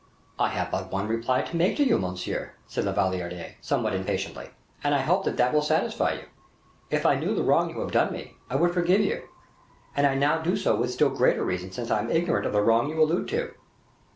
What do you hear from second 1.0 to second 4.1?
reply to make to you, monsieur," said La Valliere, somewhat